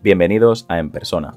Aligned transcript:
Bienvenidos 0.00 0.64
a 0.68 0.78
En 0.78 0.90
Persona, 0.92 1.34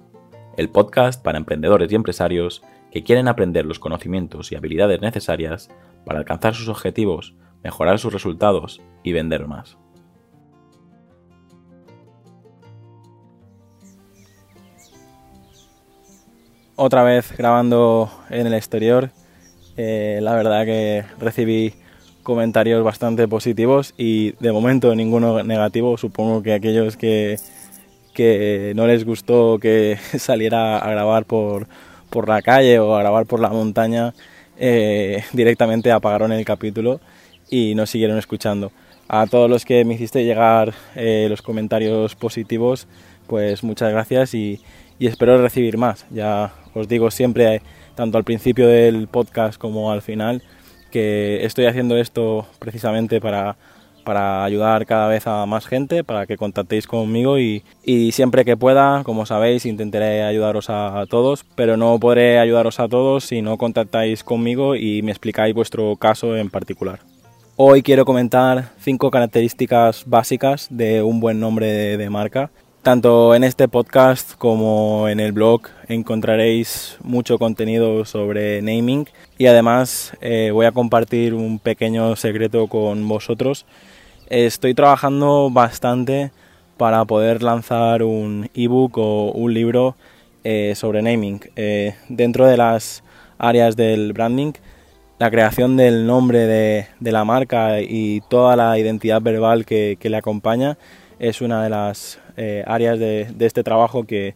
el 0.56 0.70
podcast 0.70 1.20
para 1.24 1.40
emprendedores 1.40 1.92
y 1.92 1.96
empresarios 1.96 2.62
que 2.92 3.04
quieren 3.04 3.28
aprender 3.28 3.66
los 3.66 3.80
conocimientos 3.80 4.52
y 4.52 4.56
habilidades 4.56 5.02
necesarias 5.02 5.72
para 6.06 6.20
alcanzar 6.20 6.54
sus 6.54 6.68
objetivos, 6.68 7.34
mejorar 7.64 7.98
sus 7.98 8.14
resultados 8.14 8.80
y 9.02 9.14
vender 9.14 9.48
más. 9.48 9.80
Otra 16.76 17.02
vez 17.02 17.36
grabando 17.36 18.12
en 18.30 18.46
el 18.46 18.54
exterior, 18.54 19.10
eh, 19.76 20.20
la 20.22 20.36
verdad 20.36 20.66
que 20.66 21.04
recibí 21.20 21.74
comentarios 22.22 22.84
bastante 22.84 23.28
positivos 23.28 23.96
y 23.98 24.34
de 24.34 24.52
momento 24.52 24.94
ninguno 24.94 25.42
negativo. 25.42 25.98
Supongo 25.98 26.44
que 26.44 26.54
aquellos 26.54 26.96
que 26.96 27.40
que 28.14 28.74
no 28.76 28.88
les 28.88 29.06
gustó 29.06 29.60
que 29.60 29.98
saliera 30.18 30.78
a 30.78 30.92
grabar 30.92 31.26
por, 31.26 31.68
por 32.10 32.28
la 32.28 32.42
calle 32.42 32.80
o 32.80 32.96
a 32.96 33.00
grabar 33.00 33.26
por 33.26 33.40
la 33.40 33.50
montaña, 33.50 34.14
eh, 34.58 35.24
directamente 35.34 35.92
apagaron 35.92 36.32
el 36.32 36.46
capítulo 36.46 37.00
y 37.50 37.76
no 37.76 37.86
siguieron 37.86 38.18
escuchando. 38.18 38.72
A 39.08 39.28
todos 39.28 39.50
los 39.50 39.66
que 39.66 39.84
me 39.84 39.96
hiciste 39.96 40.24
llegar 40.24 40.74
eh, 40.96 41.28
los 41.30 41.42
comentarios 41.42 42.16
positivos, 42.16 42.88
pues 43.28 43.64
muchas 43.64 43.92
gracias 43.92 44.34
y, 44.34 44.62
y 45.00 45.08
espero 45.08 45.42
recibir 45.42 45.78
más. 45.78 46.06
Ya 46.12 46.54
os 46.74 46.88
digo 46.88 47.12
siempre, 47.12 47.62
tanto 47.96 48.18
al 48.18 48.24
principio 48.24 48.68
del 48.68 49.08
podcast 49.08 49.60
como 49.60 49.92
al 49.92 50.02
final, 50.02 50.44
que 50.92 51.44
estoy 51.46 51.66
haciendo 51.66 51.98
esto 51.98 52.46
precisamente 52.60 53.20
para 53.20 53.58
para 54.02 54.44
ayudar 54.44 54.86
cada 54.86 55.08
vez 55.08 55.28
a 55.28 55.46
más 55.46 55.66
gente, 55.66 56.04
para 56.04 56.26
que 56.26 56.38
contactéis 56.38 56.88
conmigo 56.88 57.40
y, 57.40 57.64
siempre 58.12 58.46
que 58.46 58.58
pueda, 58.58 59.04
como 59.04 59.26
sabéis, 59.26 59.66
intentaré 59.66 60.24
ayudaros 60.24 60.70
a, 60.70 61.06
todos, 61.10 61.46
pero 61.56 61.78
no 61.78 62.00
podré 62.00 62.40
ayudaros 62.40 62.80
a 62.80 62.88
todos 62.88 63.26
si 63.26 63.42
no 63.42 63.58
contactáis 63.58 64.24
conmigo 64.24 64.76
y 64.76 65.02
me 65.02 65.12
explicáis 65.12 65.54
vuestro 65.54 65.96
caso 65.96 66.36
en 66.36 66.50
particular. 66.50 67.00
Hoy 67.58 67.84
quiero 67.84 68.06
comentar 68.06 68.70
cinco 68.80 69.12
características 69.12 70.06
básicas 70.08 70.68
de 70.72 71.04
un 71.04 71.20
buen 71.20 71.40
nombre 71.40 71.98
de, 71.98 72.10
marca. 72.10 72.50
Tanto 72.84 73.36
en 73.36 73.44
este 73.44 73.68
podcast 73.68 74.36
como 74.38 75.08
en 75.08 75.20
el 75.20 75.32
blog 75.34 75.62
encontraréis 75.88 76.98
mucho 77.04 77.38
contenido 77.38 78.06
sobre 78.06 78.62
naming 78.62 79.08
y 79.38 79.46
además 79.46 80.18
eh, 80.22 80.50
voy 80.52 80.66
a 80.66 80.72
compartir 80.72 81.34
un 81.36 81.60
pequeño 81.60 82.16
secreto 82.16 82.68
con 82.68 83.08
vosotros 83.08 83.66
Estoy 84.32 84.74
trabajando 84.74 85.50
bastante 85.52 86.32
para 86.78 87.04
poder 87.04 87.44
lanzar 87.44 88.02
un 88.02 88.50
ebook 88.54 88.98
o 88.98 89.34
un 89.34 89.54
libro 89.54 89.98
eh, 90.46 90.72
sobre 90.74 91.02
naming. 91.02 91.42
Eh, 91.58 91.96
dentro 92.08 92.46
de 92.46 92.56
las 92.56 93.04
áreas 93.38 93.76
del 93.76 94.14
branding, 94.14 94.54
la 95.20 95.30
creación 95.30 95.76
del 95.76 96.08
nombre 96.08 96.48
de, 96.48 96.88
la 97.02 97.26
marca 97.26 97.82
y 97.82 98.22
toda 98.30 98.56
la 98.56 98.80
identidad 98.80 99.22
verbal 99.22 99.66
que, 99.66 99.98
le 100.02 100.16
acompaña 100.16 100.78
es 101.20 101.42
una 101.42 101.62
de 101.62 101.70
las 101.70 102.18
eh, 102.42 102.64
áreas 102.66 103.00
de, 103.00 103.28
este 103.40 103.64
trabajo 103.64 104.04
que, 104.04 104.34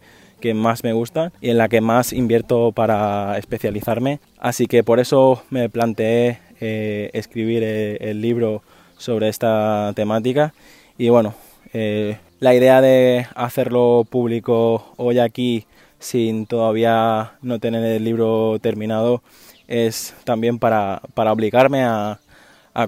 más 0.54 0.84
me 0.84 0.94
gusta 0.94 1.32
y 1.42 1.50
en 1.50 1.58
la 1.58 1.70
que 1.70 1.82
más 1.82 2.14
invierto 2.14 2.72
para 2.72 3.36
especializarme. 3.40 4.20
Así 4.38 4.68
que 4.68 4.84
por 4.84 5.00
eso 5.00 5.42
me 5.50 5.70
planteé 5.70 6.38
escribir 6.60 7.64
el 7.64 8.22
libro 8.22 8.62
sobre 8.96 9.30
esta 9.30 9.92
temática 9.96 10.54
y 10.98 11.10
bueno, 11.10 11.34
eh, 11.74 12.18
la 12.40 12.56
idea 12.56 12.80
de 12.82 13.28
hacerlo 13.36 14.06
público 14.10 14.94
hoy 14.96 15.20
aquí 15.20 15.66
sin 16.00 16.46
todavía 16.46 17.34
no 17.42 17.60
tener 17.60 17.84
el 17.84 18.04
libro 18.04 18.60
terminado 18.60 19.22
es 19.68 20.16
también 20.24 20.58
para, 20.60 21.02
obligarme 21.16 21.84
a, 21.84 22.20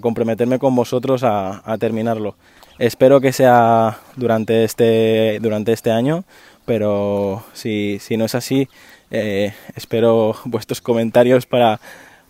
comprometerme 0.01 0.59
con 0.59 0.75
vosotros 0.75 1.23
a, 1.23 1.78
terminarlo. 1.79 2.35
Espero 2.79 3.21
que 3.21 3.33
sea 3.33 3.99
durante 4.15 4.63
este, 4.63 5.39
durante 5.41 5.73
este 5.73 5.91
año, 5.91 6.23
pero 6.65 7.43
si, 7.53 7.99
no 8.17 8.25
es 8.25 8.35
así, 8.35 8.67
eh, 9.11 9.53
espero 9.75 10.35
vuestros 10.45 10.81
comentarios 10.81 11.45
para 11.45 11.79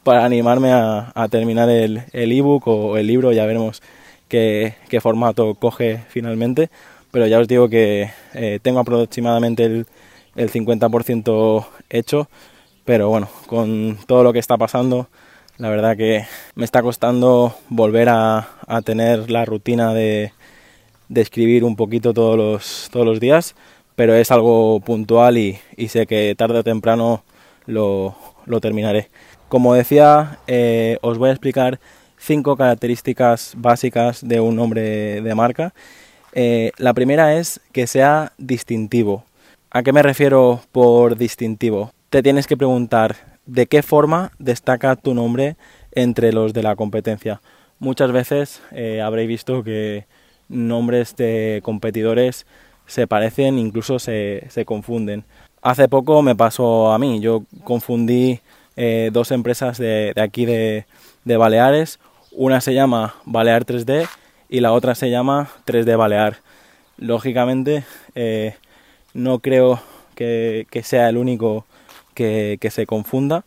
para 0.07 0.24
animarme 0.24 0.72
a, 0.72 1.28
terminar 1.30 1.69
el 1.69 2.06
ebook 2.13 2.66
o 2.69 2.96
el 2.96 3.07
libro, 3.07 3.34
ya 3.34 3.46
veremos 3.46 3.81
qué, 4.30 4.74
formato 5.02 5.56
coge 5.56 6.06
finalmente, 6.07 6.69
pero 7.12 7.28
ya 7.28 7.40
os 7.40 7.47
digo 7.50 7.68
que 7.68 8.12
eh, 8.34 8.59
tengo 8.62 8.80
aproximadamente 8.80 9.66
el, 9.66 9.86
50% 10.38 11.66
hecho, 11.90 12.30
pero 12.86 13.09
bueno, 13.09 13.28
con 13.47 13.97
todo 14.07 14.24
lo 14.24 14.31
que 14.31 14.40
está 14.40 14.56
pasando, 14.56 15.09
la 15.57 15.69
verdad 15.69 15.97
que 15.97 16.25
me 16.56 16.66
está 16.66 16.81
costando 16.81 17.56
volver 17.69 18.09
a, 18.09 18.47
tener 18.84 19.29
la 19.31 19.45
rutina 19.45 19.94
de, 19.94 20.31
escribir 21.13 21.63
un 21.63 21.75
poquito 21.75 22.13
todos 22.13 22.38
los, 22.38 22.90
todos 22.91 23.06
los 23.06 23.19
días, 23.19 23.56
pero 23.95 24.13
es 24.16 24.31
algo 24.31 24.79
puntual 24.81 25.38
y, 25.38 25.59
sé 25.88 26.06
que 26.06 26.35
tarde 26.35 26.59
o 26.59 26.63
temprano 26.63 27.23
lo 27.66 28.16
terminaré. 28.62 29.09
Como 29.50 29.73
decía, 29.73 30.40
eh, 30.47 30.97
os 31.01 31.18
voy 31.18 31.29
a 31.29 31.31
explicar 31.31 31.79
cinco 32.18 32.57
características 32.57 33.53
básicas 33.56 34.28
de 34.28 34.41
un 34.41 34.57
nombre 34.57 35.22
de 35.22 35.35
marca. 35.35 35.74
Eh, 36.34 36.72
la 36.78 36.94
primera 36.94 37.38
es 37.38 37.62
que 37.72 37.88
sea 37.88 38.34
distintivo. 38.38 39.24
¿A 39.72 39.84
qué 39.84 39.94
me 39.94 40.03
refiero 40.03 40.62
por 40.74 41.16
distintivo? 41.16 41.94
Te 42.09 42.22
tienes 42.22 42.45
que 42.45 42.57
preguntar 42.57 43.37
de 43.47 43.66
qué 43.66 43.81
forma 43.81 44.31
destaca 44.38 44.96
tu 44.96 45.13
nombre 45.13 45.56
entre 45.91 46.31
los 46.31 46.53
de 46.53 46.63
la 46.63 46.75
competencia. 46.75 47.41
Muchas 47.80 48.12
veces 48.12 48.62
eh, 48.72 49.02
habréis 49.02 49.28
visto 49.28 49.63
que 49.63 50.06
nombres 50.50 51.16
de 51.16 51.62
competidores 51.63 52.46
se 52.86 53.07
parecen, 53.07 53.57
incluso 53.57 54.00
se, 54.00 54.46
se 54.50 54.66
confunden. 54.66 55.25
Hace 55.62 55.88
poco 55.88 56.22
me 56.22 56.36
pasó 56.36 56.91
a 56.91 57.00
mí, 57.00 57.19
yo 57.19 57.44
confundí 57.63 58.40
eh, 58.80 59.09
dos 59.12 59.31
empresas 59.31 59.80
de, 59.80 60.13
aquí 60.16 60.46
de, 60.46 60.86
Baleares. 61.25 62.00
Una 62.31 62.62
se 62.62 62.75
llama 62.75 63.16
Balear 63.25 63.66
3D 63.66 64.07
y 64.50 64.59
la 64.59 64.72
otra 64.72 64.94
se 64.94 65.09
llama 65.09 65.50
3D 65.66 65.97
Balear. 65.97 66.38
Lógicamente, 66.97 67.84
eh, 68.13 68.56
no 69.16 69.40
creo 69.40 69.81
que, 70.16 70.68
sea 70.84 71.09
el 71.09 71.18
único 71.18 71.66
que, 72.18 72.70
se 72.72 72.88
confunda 72.88 73.46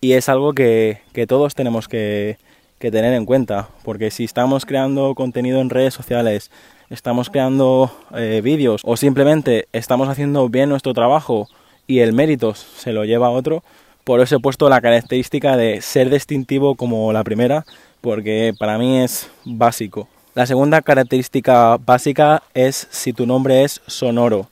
y 0.00 0.12
es 0.12 0.28
algo 0.28 0.52
que, 0.52 1.00
todos 1.26 1.54
tenemos 1.54 1.88
que, 1.88 2.36
tener 2.78 3.14
en 3.14 3.26
cuenta, 3.26 3.68
porque 3.82 4.10
si 4.10 4.24
estamos 4.24 4.66
creando 4.66 5.14
contenido 5.14 5.60
en 5.60 5.70
redes 5.70 5.94
sociales, 5.94 6.50
estamos 6.90 7.30
creando 7.30 7.90
eh, 8.14 8.40
vídeos 8.42 8.82
o 8.84 8.96
simplemente 8.96 9.68
estamos 9.72 10.08
haciendo 10.08 10.48
bien 10.48 10.68
nuestro 10.68 10.94
trabajo 10.94 11.48
y 11.86 12.00
el 12.00 12.12
mérito 12.12 12.54
se 12.54 12.92
lo 12.92 13.04
lleva 13.04 13.28
a 13.28 13.30
otro, 13.30 13.62
por 14.04 14.20
eso 14.20 14.36
he 14.36 14.40
puesto 14.40 14.68
la 14.68 14.80
característica 14.80 15.56
de 15.56 15.80
ser 15.80 16.10
distintivo 16.10 16.74
como 16.74 17.12
la 17.12 17.24
primera, 17.24 17.64
porque 18.00 18.52
para 18.58 18.78
mí 18.78 18.98
es 18.98 19.30
básico. 19.44 20.08
La 20.34 20.46
segunda 20.46 20.80
característica 20.80 21.76
básica 21.76 22.42
es 22.54 22.86
si 22.90 23.12
tu 23.12 23.26
nombre 23.26 23.64
es 23.64 23.80
sonoro. 23.86 24.48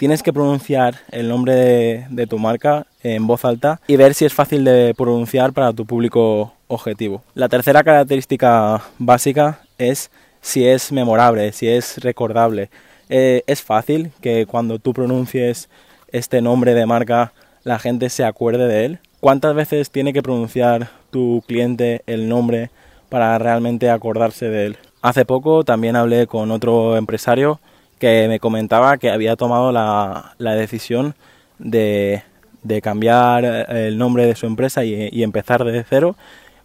Tienes 0.00 0.22
que 0.22 0.32
pronunciar 0.32 0.94
el 1.12 1.28
nombre 1.28 2.06
de, 2.08 2.26
tu 2.26 2.38
marca 2.38 2.86
en 3.02 3.26
voz 3.26 3.44
alta 3.44 3.82
y 3.86 3.96
ver 3.96 4.14
si 4.14 4.24
es 4.24 4.32
fácil 4.32 4.64
de 4.64 4.94
pronunciar 4.96 5.52
para 5.52 5.74
tu 5.74 5.84
público 5.84 6.54
objetivo. 6.68 7.22
La 7.34 7.50
tercera 7.50 7.84
característica 7.84 8.80
básica 8.96 9.60
es 9.76 10.10
si 10.40 10.66
es 10.66 10.90
memorable, 10.90 11.52
si 11.52 11.68
es 11.68 11.98
recordable. 11.98 12.70
Eh, 13.10 13.42
es 13.46 13.60
fácil 13.60 14.10
que 14.22 14.46
cuando 14.46 14.78
tú 14.78 14.94
pronuncies 14.94 15.68
este 16.12 16.40
nombre 16.40 16.72
de 16.72 16.86
marca 16.86 17.34
la 17.62 17.78
gente 17.78 18.08
se 18.08 18.24
acuerde 18.24 18.68
de 18.68 18.86
él? 18.86 18.98
¿Cuántas 19.20 19.54
veces 19.54 19.90
tiene 19.90 20.14
que 20.14 20.22
pronunciar 20.22 20.88
tu 21.10 21.44
cliente 21.46 22.00
el 22.06 22.26
nombre 22.26 22.70
para 23.10 23.38
realmente 23.38 23.90
acordarse 23.90 24.48
de 24.48 24.64
él? 24.64 24.78
Hace 25.02 25.26
poco 25.26 25.62
también 25.62 25.94
hablé 25.94 26.26
con 26.26 26.50
otro 26.52 26.96
empresario 26.96 27.60
que 28.00 28.26
me 28.26 28.40
comentaba 28.40 28.98
que 28.98 29.10
había 29.10 29.36
tomado 29.36 29.70
la, 29.70 30.34
decisión 30.56 31.14
de, 31.60 32.24
cambiar 32.82 33.44
el 33.44 33.96
nombre 33.96 34.26
de 34.26 34.34
su 34.34 34.46
empresa 34.46 34.84
y, 34.84 35.22
empezar 35.22 35.64
desde 35.64 35.84
cero 35.88 36.16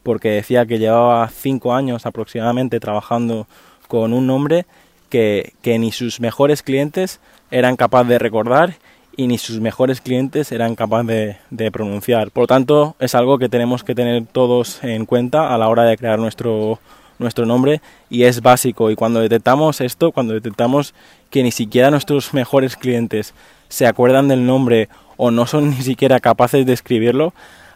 porque 0.01 0.29
decía 0.29 0.65
que 0.65 0.79
llevaba 0.79 1.27
cinco 1.29 1.73
años 1.73 2.05
aproximadamente 2.07 2.79
trabajando 2.79 3.47
con 3.87 4.13
un 4.13 4.25
nombre 4.25 4.65
que, 5.09 5.53
que 5.61 5.77
ni 5.77 5.91
sus 5.91 6.19
mejores 6.19 6.63
clientes 6.63 7.19
eran 7.51 7.75
capaces 7.75 8.09
de 8.09 8.19
recordar 8.19 8.75
y 9.17 9.27
ni 9.27 9.37
sus 9.37 9.59
mejores 9.59 10.01
clientes 10.01 10.51
eran 10.51 10.75
capaces 10.75 11.37
de, 11.49 11.71
pronunciar. 11.71 12.31
Por 12.31 12.43
lo 12.43 12.47
tanto, 12.47 12.95
es 12.99 13.15
algo 13.15 13.37
que 13.37 13.49
tenemos 13.49 13.83
que 13.83 13.95
tener 13.95 14.25
todos 14.25 14.83
en 14.83 15.05
cuenta 15.05 15.53
a 15.53 15.57
la 15.57 15.69
hora 15.69 15.83
de 15.83 15.97
crear 15.97 16.19
nuestro, 16.19 16.79
nuestro 17.19 17.45
nombre 17.45 17.81
y 18.09 18.23
es 18.23 18.41
básico. 18.41 18.91
Y 18.91 18.95
cuando 18.95 19.21
detectamos 19.21 19.81
esto, 19.81 20.11
cuando 20.11 20.33
detectamos 20.33 20.93
que 21.35 21.43
ni 21.43 21.51
siquiera 21.51 21.91
nuestros 21.91 22.33
mejores 22.33 22.77
clientes 22.77 23.33
se 23.67 23.85
acuerdan 23.85 24.29
del 24.29 24.45
nombre 24.45 24.87
o 25.17 25.31
no 25.31 25.45
son 25.45 25.69
ni 25.71 25.81
siquiera 25.81 26.21
capaces 26.21 26.65
de 26.65 26.71
escribirlo, 26.71 27.33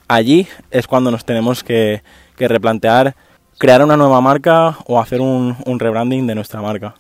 allí 0.08 0.48
es 0.72 0.88
cuando 0.88 1.12
nos 1.12 1.26
tenemos 1.26 1.62
que, 1.62 2.02
replantear 2.38 3.16
crear 3.58 3.84
una 3.84 3.98
nueva 3.98 4.22
marca 4.22 4.78
o 4.86 4.98
hacer 4.98 5.20
un, 5.20 5.58
un 5.66 5.78
rebranding 5.78 6.26
de 6.26 6.36
nuestra 6.36 6.62
marca. 6.62 6.96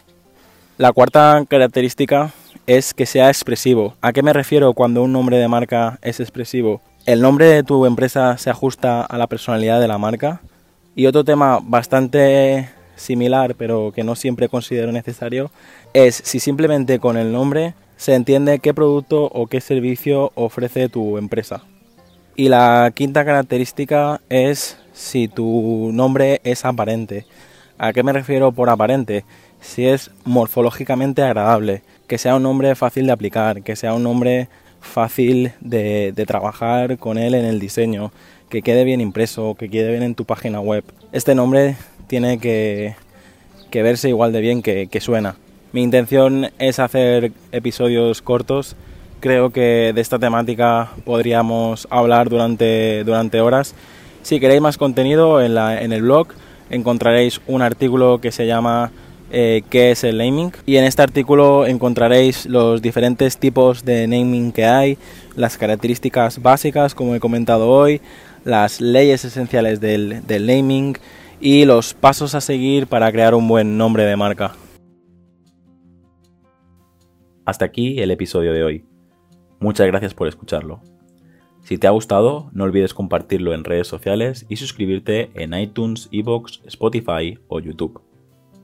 La 0.78 0.92
cuarta 0.92 1.46
característica 1.48 2.32
es 2.68 2.94
que 2.94 3.06
sea 3.06 3.30
expresivo. 3.30 3.96
¿A 4.02 4.12
qué 4.12 4.22
me 4.22 4.34
refiero 4.34 4.74
cuando 4.74 5.02
un 5.02 5.14
nombre 5.14 5.38
de 5.38 5.48
marca 5.48 5.98
es 6.02 6.20
expresivo? 6.20 6.82
El 7.06 7.22
nombre 7.22 7.46
de 7.46 7.64
tu 7.64 7.86
empresa 7.86 8.38
se 8.38 8.50
ajusta 8.50 9.04
a 9.04 9.18
la 9.18 9.28
personalidad 9.28 9.80
de 9.80 9.88
la 9.88 9.98
marca. 9.98 10.42
Y 10.94 11.06
otro 11.06 11.24
tema 11.24 11.60
bastante 11.64 12.68
similar, 13.00 13.56
pero 13.56 13.92
que 13.94 14.04
no 14.04 14.16
siempre 14.16 14.50
considero 14.50 14.92
necesario, 14.92 15.51
es 15.94 16.16
si 16.16 16.40
simplemente 16.40 17.00
con 17.00 17.18
el 17.18 17.31
nombre 17.31 17.74
se 17.98 18.13
entiende 18.13 18.60
qué 18.60 18.74
producto 18.74 19.25
o 19.25 19.48
qué 19.48 19.62
servicio 19.62 20.31
ofrece 20.36 20.90
tu 20.90 21.18
empresa. 21.18 21.63
Y 22.36 22.48
la 22.48 22.92
quinta 22.96 23.25
característica 23.25 24.22
es 24.30 24.78
si 24.94 25.28
tu 25.28 25.90
nombre 25.92 26.40
es 26.44 26.63
aparente. 26.63 27.25
¿A 27.78 27.92
qué 27.92 28.04
me 28.04 28.13
refiero 28.13 28.51
por 28.51 28.69
aparente? 28.69 29.25
Si 29.60 29.86
es 29.86 30.12
morfológicamente 30.24 31.22
agradable, 31.22 31.81
que 32.07 32.18
sea 32.18 32.36
un 32.36 32.44
nombre 32.44 32.75
fácil 32.75 33.07
de 33.07 33.12
aplicar, 33.12 33.62
que 33.63 33.75
sea 33.75 33.94
un 33.94 34.04
nombre 34.04 34.48
fácil 34.81 35.52
de, 35.60 36.13
trabajar 36.28 36.98
con 36.98 37.18
él 37.18 37.36
en 37.36 37.45
el 37.45 37.60
diseño, 37.60 38.12
que 38.50 38.62
quede 38.62 38.84
bien 38.84 39.02
impreso, 39.02 39.56
que 39.56 39.69
quede 39.69 39.92
bien 39.92 40.04
en 40.04 40.16
tu 40.16 40.25
página 40.25 40.60
web. 40.60 40.84
Este 41.12 41.36
nombre 41.36 41.75
tiene 42.10 42.40
que, 42.40 42.96
verse 43.72 44.10
igual 44.10 44.34
de 44.34 44.42
bien 44.42 44.62
que, 44.62 45.00
suena. 45.00 45.36
Mi 45.72 45.84
intención 45.84 46.50
es 46.58 46.80
hacer 46.80 47.32
episodios 47.52 48.22
cortos. 48.22 48.76
Creo 49.20 49.52
que 49.52 49.92
de 49.94 50.02
esta 50.02 50.18
temática 50.18 50.92
podríamos 51.06 51.88
hablar 51.92 52.30
durante, 52.30 53.04
durante 53.04 53.40
horas. 53.40 53.76
Si 54.24 54.40
queréis 54.40 54.60
más 54.60 54.78
contenido 54.78 55.40
en, 55.42 55.56
el 55.94 56.02
blog 56.02 56.30
encontraréis 56.72 57.42
un 57.48 57.62
artículo 57.62 58.20
que 58.20 58.32
se 58.32 58.48
llama 58.48 58.92
eh, 59.32 59.62
qué 59.70 59.92
es 59.92 60.04
el 60.04 60.18
naming. 60.18 60.52
Y 60.66 60.78
en 60.78 60.86
este 60.86 61.04
artículo 61.04 61.68
encontraréis 61.68 62.48
los 62.48 62.82
diferentes 62.82 63.38
tipos 63.38 63.86
de 63.86 64.08
naming 64.08 64.52
que 64.52 64.66
hay, 64.66 64.98
las 65.36 65.58
características 65.58 66.42
básicas, 66.42 66.96
como 66.96 67.14
he 67.14 67.20
comentado 67.20 67.70
hoy, 67.70 68.02
las 68.46 68.82
leyes 68.82 69.26
esenciales 69.26 69.80
del 69.80 70.24
naming 70.48 70.98
y 71.40 71.66
los 71.66 71.94
pasos 71.94 72.36
a 72.36 72.42
seguir 72.42 72.88
para 72.88 73.12
crear 73.12 73.34
un 73.34 73.48
buen 73.48 73.78
nombre 73.78 74.04
de 74.04 74.16
marca. 74.16 74.56
Hasta 77.46 77.66
aquí 77.66 78.00
el 78.00 78.12
episodio 78.12 78.54
de 78.54 78.64
hoy. 78.64 78.86
Muchas 79.60 79.88
gracias 79.88 80.14
por 80.14 80.28
escucharlo. 80.28 80.82
Si 81.64 81.78
te 81.78 81.88
ha 81.88 81.92
gustado, 81.92 82.50
no 82.54 82.64
olvides 82.64 82.94
compartirlo 82.94 83.54
en 83.54 83.64
redes 83.64 83.88
sociales 83.88 84.46
y 84.50 84.56
suscribirte 84.56 85.32
en 85.36 85.54
iTunes, 85.54 86.10
Evox, 86.12 86.62
Spotify 86.66 87.38
o 87.48 87.60
YouTube. 87.60 88.02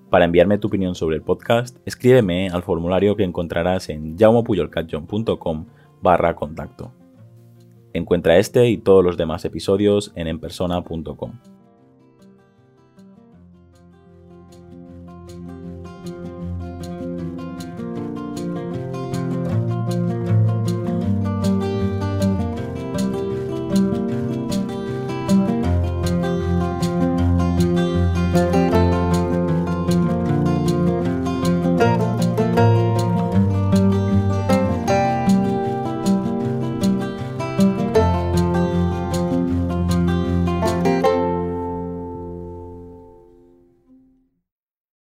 Para 0.10 0.26
enviarme 0.26 0.58
tu 0.58 0.68
opinión 0.68 0.96
sobre 0.96 1.18
el 1.18 1.22
podcast, 1.22 1.78
escríbeme 1.86 2.50
al 2.50 2.64
formulario 2.64 3.16
que 3.16 3.24
encontrarás 3.24 3.90
en 3.90 4.18
jaumopuyolcatjohn.com 4.18 5.66
barra 6.02 6.36
contacto. 6.36 6.94
Encuentra 7.94 8.38
este 8.38 8.70
y 8.70 8.78
todos 8.78 9.04
los 9.04 9.18
demás 9.18 9.46
episodios 9.46 10.12
en 10.16 10.28
enpersona.com. 10.28 11.34